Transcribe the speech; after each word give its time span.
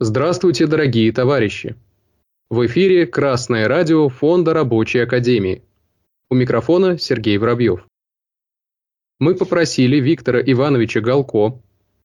Здравствуйте, 0.00 0.68
дорогие 0.68 1.10
товарищи! 1.10 1.74
В 2.50 2.64
эфире 2.66 3.04
Красное 3.04 3.66
радио 3.66 4.08
Фонда 4.08 4.54
Рабочей 4.54 5.00
Академии. 5.00 5.64
У 6.30 6.36
микрофона 6.36 6.98
Сергей 6.98 7.36
Воробьев. 7.36 7.84
Мы 9.18 9.34
попросили 9.34 9.96
Виктора 9.96 10.40
Ивановича 10.40 11.00
Галко, 11.00 11.60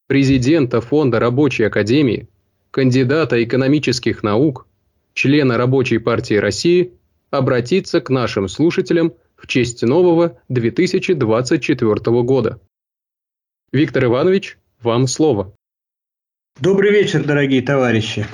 президента 0.08 0.82
Фонда 0.82 1.20
Рабочей 1.20 1.66
Академии, 1.66 2.28
кандидата 2.72 3.44
экономических 3.44 4.24
наук, 4.24 4.66
члена 5.14 5.60
Рабочей 5.60 6.00
партии 6.00 6.34
России, 6.34 6.94
обратиться 7.30 8.02
к 8.02 8.10
нашим 8.10 8.48
слушателям 8.48 9.14
в 9.36 9.46
честь 9.46 9.84
нового 9.84 10.42
2024 10.50 12.24
года. 12.24 12.60
Виктор 13.72 14.06
Иванович, 14.06 14.58
вам 14.82 15.06
слово. 15.06 15.54
Добрый 16.62 16.92
вечер, 16.92 17.24
дорогие 17.24 17.64
товарищи. 17.64 18.28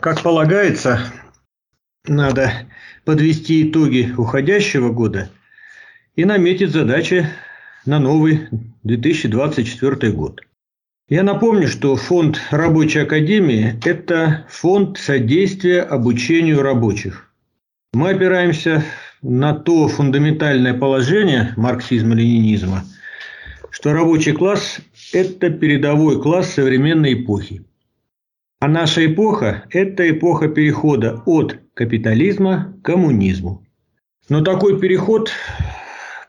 Как 0.00 0.22
полагается, 0.22 0.98
надо 2.04 2.52
подвести 3.04 3.70
итоги 3.70 4.12
уходящего 4.18 4.92
года 4.92 5.30
и 6.16 6.24
наметить 6.24 6.72
задачи 6.72 7.28
на 7.86 8.00
новый 8.00 8.48
2024 8.82 10.12
год. 10.12 10.40
Я 11.08 11.22
напомню, 11.22 11.68
что 11.68 11.94
фонд 11.94 12.40
Рабочей 12.50 13.00
Академии– 13.00 13.80
это 13.84 14.44
фонд 14.50 14.98
содействия 14.98 15.82
обучению 15.82 16.60
рабочих. 16.60 17.32
Мы 17.92 18.10
опираемся 18.10 18.84
на 19.22 19.54
то 19.54 19.86
фундаментальное 19.86 20.74
положение 20.74 21.54
марксизма-ленинизма– 21.56 22.82
что 23.78 23.92
рабочий 23.92 24.32
класс– 24.32 24.80
это 25.12 25.50
передовой 25.50 26.20
класс 26.20 26.50
современной 26.50 27.14
эпохи. 27.14 27.64
А 28.58 28.66
наша 28.66 29.06
эпоха– 29.06 29.66
это 29.70 30.10
эпоха 30.10 30.48
перехода 30.48 31.22
от 31.26 31.60
капитализма 31.74 32.76
к 32.82 32.86
коммунизму. 32.86 33.64
Но 34.28 34.42
такой 34.42 34.80
переход 34.80 35.30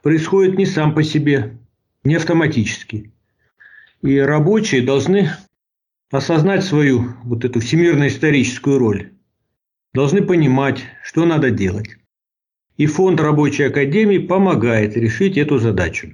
происходит 0.04 0.60
не 0.60 0.68
сам 0.68 0.94
по 0.94 1.02
себе, 1.02 1.58
не 2.04 2.18
автоматически. 2.18 3.12
И 4.04 4.20
рабочие 4.20 4.84
должны 4.84 5.32
осознать 6.12 6.64
свою 6.64 7.16
вот 7.24 7.46
эту 7.46 7.62
всемирно-историческую 7.62 8.78
роль, 8.78 9.14
должны 9.96 10.22
понимать, 10.22 10.84
что 11.04 11.26
надо 11.26 11.50
делать. 11.50 11.98
И 12.78 12.86
фонд 12.86 13.20
рабочей 13.20 13.64
академии 13.64 14.20
помогает 14.20 14.96
решить 14.96 15.36
эту 15.36 15.58
задачу. 15.58 16.14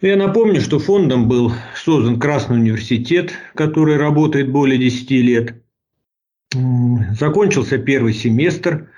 Я 0.00 0.16
напомню, 0.16 0.60
что 0.60 0.78
фондом 0.78 1.26
был 1.26 1.52
создан 1.74 2.20
Красный 2.20 2.56
университет, 2.56 3.32
который 3.56 3.96
работает 3.96 4.48
более 4.48 4.78
10 4.78 5.10
лет. 5.10 5.54
Закончился 7.18 7.78
первый 7.78 8.14
семестр. 8.14 8.92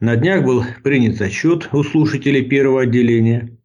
На 0.00 0.16
днях 0.16 0.44
был 0.44 0.64
принят 0.82 1.14
зачет 1.16 1.68
у 1.72 1.84
слушателей 1.84 2.44
первого 2.44 2.82
отделения. 2.82 3.56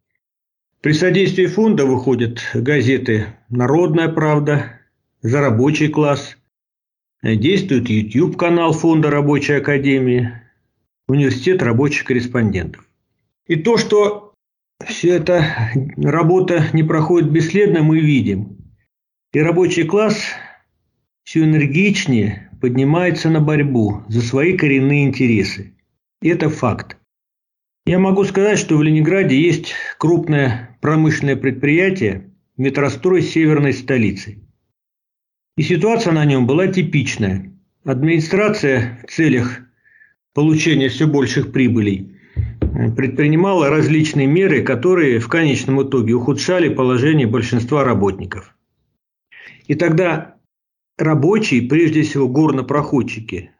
При 0.80 0.92
содействии 0.92 1.46
фонда 1.46 1.86
выходят 1.86 2.38
газеты 2.54 3.26
«Народная 3.48 4.08
правда», 4.08 4.80
«За 5.22 5.40
рабочий 5.40 5.88
класс», 5.88 6.38
действует 7.20 7.90
YouTube-канал 7.90 8.72
Фонда 8.72 9.10
рабочей 9.10 9.54
академии, 9.54 10.32
Университет 11.08 11.64
рабочих 11.64 12.04
корреспондентов. 12.04 12.86
И 13.46 13.56
то, 13.56 13.76
что 13.76 14.29
все 14.86 15.16
эта 15.16 15.70
работа 15.96 16.68
не 16.72 16.82
проходит 16.82 17.30
бесследно, 17.30 17.82
мы 17.82 18.00
видим. 18.00 18.58
И 19.32 19.40
рабочий 19.40 19.84
класс 19.84 20.16
все 21.22 21.44
энергичнее 21.44 22.50
поднимается 22.60 23.30
на 23.30 23.40
борьбу 23.40 24.02
за 24.08 24.20
свои 24.22 24.56
коренные 24.56 25.04
интересы. 25.04 25.74
это 26.22 26.48
факт. 26.50 26.96
Я 27.86 27.98
могу 27.98 28.24
сказать, 28.24 28.58
что 28.58 28.76
в 28.76 28.82
Ленинграде 28.82 29.40
есть 29.40 29.74
крупное 29.98 30.76
промышленное 30.80 31.36
предприятие 31.36 32.30
метрострой 32.56 33.22
северной 33.22 33.72
столицы. 33.72 34.38
И 35.56 35.62
ситуация 35.62 36.12
на 36.12 36.24
нем 36.24 36.46
была 36.46 36.66
типичная. 36.66 37.52
Администрация 37.84 38.98
в 39.06 39.10
целях 39.10 39.60
получения 40.34 40.88
все 40.88 41.06
больших 41.06 41.52
прибылей 41.52 42.19
предпринимала 42.88 43.68
различные 43.68 44.26
меры, 44.26 44.62
которые 44.62 45.18
в 45.18 45.28
конечном 45.28 45.82
итоге 45.82 46.14
ухудшали 46.14 46.68
положение 46.68 47.26
большинства 47.26 47.84
работников. 47.84 48.54
И 49.66 49.74
тогда 49.74 50.36
рабочие, 50.98 51.68
прежде 51.68 52.02
всего 52.02 52.28
горнопроходчики, 52.28 53.50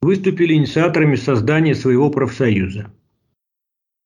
выступили 0.00 0.54
инициаторами 0.54 1.14
создания 1.14 1.74
своего 1.74 2.10
профсоюза. 2.10 2.92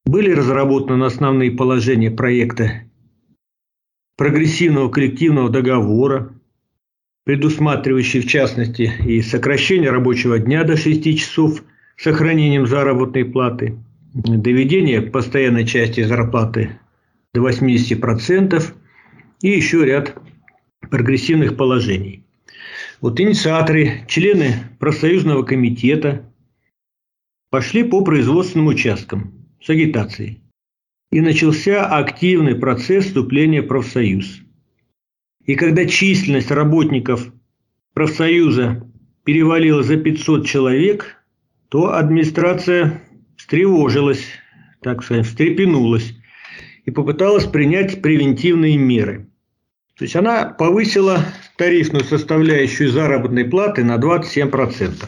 Были 0.04 0.32
разработаны 0.32 1.04
основные 1.04 1.50
положения 1.50 2.10
проекта 2.10 2.84
прогрессивного 4.16 4.90
коллективного 4.90 5.48
договора, 5.48 6.34
предусматривающий 7.24 8.20
в 8.20 8.26
частности 8.26 8.92
и 9.06 9.22
сокращение 9.22 9.90
рабочего 9.90 10.38
дня 10.38 10.64
до 10.64 10.76
6 10.76 11.18
часов 11.18 11.62
с 11.96 12.02
сохранением 12.02 12.66
заработной 12.66 13.24
платы– 13.24 13.78
доведение 14.12 15.02
постоянной 15.02 15.66
части 15.66 16.02
зарплаты 16.02 16.78
до 17.32 17.48
80% 17.48 18.62
и 19.42 19.48
еще 19.48 19.84
ряд 19.84 20.16
прогрессивных 20.80 21.56
положений. 21.56 22.24
Вот 23.00 23.20
инициаторы, 23.20 24.04
члены 24.08 24.54
профсоюзного 24.78 25.42
комитета 25.42 26.30
пошли 27.50 27.82
по 27.84 28.02
производственным 28.02 28.68
участкам 28.68 29.46
с 29.62 29.70
агитацией. 29.70 30.40
И 31.10 31.20
начался 31.20 31.86
активный 31.86 32.54
процесс 32.54 33.06
вступления 33.06 33.62
в 33.62 33.66
профсоюз. 33.66 34.42
И 35.44 35.56
когда 35.56 35.84
численность 35.86 36.52
работников 36.52 37.32
профсоюза 37.94 38.86
перевалила 39.24 39.82
за 39.82 39.96
500 39.96 40.46
человек, 40.46 41.16
то 41.68 41.94
администрация 41.94 43.02
встревожилась, 43.50 44.24
так 44.80 45.02
сказать, 45.02 45.26
встрепенулась 45.26 46.14
и 46.84 46.92
попыталась 46.92 47.46
принять 47.46 48.00
превентивные 48.00 48.78
меры. 48.78 49.28
То 49.98 50.04
есть 50.04 50.14
она 50.14 50.50
повысила 50.50 51.18
тарифную 51.58 52.04
составляющую 52.04 52.88
заработной 52.90 53.44
платы 53.44 53.82
на 53.82 53.96
27%. 53.96 55.04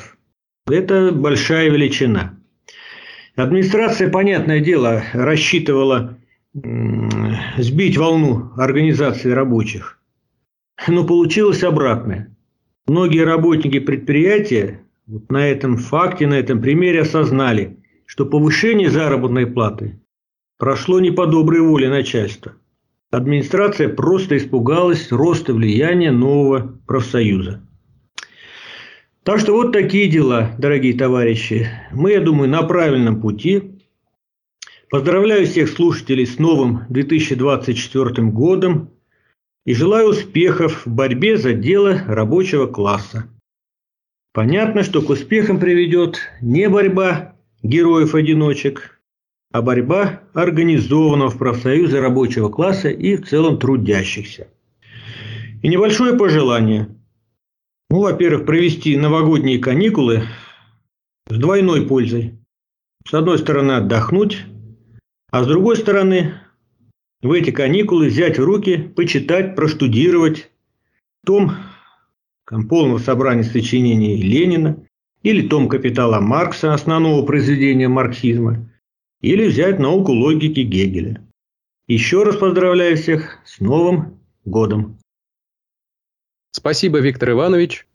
Это 0.68 1.12
большая 1.12 1.70
величина. 1.70 2.36
Администрация, 3.36 4.10
понятное 4.10 4.58
дело, 4.58 5.04
рассчитывала 5.12 6.18
сбить 6.52 7.96
волну 7.96 8.50
организации 8.56 9.30
рабочих. 9.30 10.00
Но 10.88 11.06
получилось 11.06 11.62
обратное. 11.62 12.36
Многие 12.88 13.24
работники 13.24 13.78
предприятия 13.78 14.80
вот 15.06 15.30
на 15.30 15.46
этом 15.46 15.76
факте, 15.76 16.26
на 16.26 16.34
этом 16.34 16.60
примере 16.60 17.02
осознали, 17.02 17.78
что 18.06 18.26
повышение 18.26 18.90
заработной 18.90 19.46
платы 19.46 20.00
прошло 20.58 21.00
не 21.00 21.10
по 21.10 21.26
доброй 21.26 21.60
воле 21.60 21.88
начальства. 21.88 22.52
Администрация 23.10 23.88
просто 23.88 24.36
испугалась 24.36 25.12
роста 25.12 25.52
влияния 25.52 26.10
нового 26.10 26.80
профсоюза. 26.86 27.60
Так 29.22 29.38
что 29.38 29.52
вот 29.52 29.72
такие 29.72 30.08
дела, 30.08 30.52
дорогие 30.58 30.94
товарищи. 30.94 31.68
Мы, 31.92 32.12
я 32.12 32.20
думаю, 32.20 32.48
на 32.48 32.62
правильном 32.62 33.20
пути. 33.20 33.80
Поздравляю 34.90 35.46
всех 35.46 35.68
слушателей 35.68 36.26
с 36.26 36.38
новым 36.38 36.86
2024 36.88 38.28
годом 38.28 38.90
и 39.64 39.74
желаю 39.74 40.08
успехов 40.08 40.86
в 40.86 40.90
борьбе 40.90 41.36
за 41.36 41.52
дело 41.52 42.02
рабочего 42.06 42.66
класса. 42.66 43.28
Понятно, 44.32 44.82
что 44.82 45.02
к 45.02 45.10
успехам 45.10 45.60
приведет 45.60 46.18
не 46.40 46.68
борьба 46.68 47.36
героев-одиночек, 47.62 49.00
а 49.52 49.62
борьба 49.62 50.22
организованного 50.34 51.30
в 51.30 51.38
профсоюзы 51.38 52.00
рабочего 52.00 52.48
класса 52.48 52.88
и 52.88 53.16
в 53.16 53.28
целом 53.28 53.58
трудящихся. 53.58 54.48
И 55.62 55.68
небольшое 55.68 56.16
пожелание. 56.16 56.88
Ну, 57.90 58.00
во-первых, 58.00 58.46
провести 58.46 58.96
новогодние 58.96 59.58
каникулы 59.58 60.22
с 61.28 61.38
двойной 61.38 61.86
пользой. 61.86 62.38
С 63.06 63.14
одной 63.14 63.38
стороны, 63.38 63.72
отдохнуть, 63.72 64.38
а 65.30 65.44
с 65.44 65.46
другой 65.46 65.76
стороны, 65.76 66.34
в 67.20 67.32
эти 67.32 67.50
каникулы 67.50 68.06
взять 68.06 68.38
в 68.38 68.44
руки, 68.44 68.76
почитать, 68.76 69.54
проштудировать 69.54 70.50
том 71.24 71.52
полного 72.68 72.98
собрания 72.98 73.44
сочинений 73.44 74.20
Ленина, 74.20 74.84
или 75.22 75.46
том 75.46 75.68
«Капитала 75.68 76.20
Маркса», 76.20 76.74
основного 76.74 77.24
произведения 77.24 77.88
марксизма, 77.88 78.68
или 79.20 79.46
взять 79.46 79.78
науку 79.78 80.12
логики 80.12 80.60
Гегеля. 80.60 81.26
Еще 81.86 82.22
раз 82.22 82.36
поздравляю 82.36 82.96
всех 82.96 83.38
с 83.44 83.60
Новым 83.60 84.18
годом! 84.44 84.98
Спасибо, 86.50 86.98
Виктор 86.98 87.30
Иванович. 87.30 87.86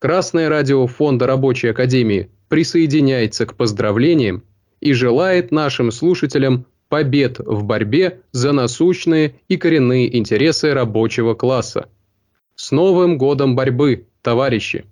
Красное 0.00 0.48
радио 0.48 0.86
Фонда 0.86 1.26
Рабочей 1.26 1.68
Академии 1.68 2.30
присоединяется 2.48 3.46
к 3.46 3.56
поздравлениям 3.56 4.44
и 4.80 4.92
желает 4.92 5.50
нашим 5.50 5.90
слушателям 5.90 6.66
побед 6.88 7.38
в 7.40 7.64
борьбе 7.64 8.22
за 8.32 8.52
насущные 8.52 9.34
и 9.48 9.56
коренные 9.56 10.16
интересы 10.16 10.72
рабочего 10.72 11.34
класса. 11.34 11.88
С 12.54 12.70
Новым 12.70 13.18
годом 13.18 13.54
борьбы, 13.54 14.06
товарищи! 14.22 14.84